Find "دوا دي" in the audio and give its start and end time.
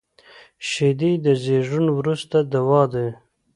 2.53-3.07